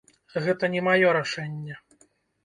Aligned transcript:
Гэта 0.45 0.69
не 0.75 0.79
маё 0.87 1.11
рашэнне. 1.17 1.77